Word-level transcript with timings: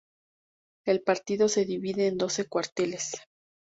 El 0.83 1.03
partido 1.03 1.47
se 1.47 1.63
divide 1.63 2.07
en 2.07 2.17
doce 2.17 2.47
cuarteles. 2.47 3.11